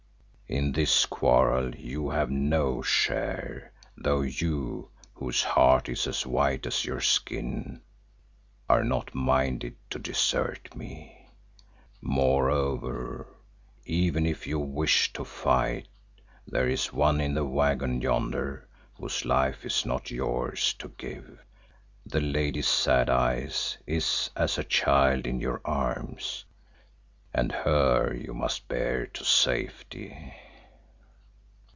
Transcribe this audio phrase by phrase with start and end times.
[0.51, 6.83] In this quarrel you have no share, though you, whose heart is as white as
[6.83, 7.81] your skin,
[8.67, 11.29] are not minded to desert me.
[12.01, 13.27] Moreover,
[13.85, 15.87] even if you wished to fight,
[16.45, 21.39] there is one in the waggon yonder whose life is not yours to give.
[22.05, 26.43] The Lady Sad Eyes is as a child in your arms
[27.33, 30.33] and her you must bear to safety."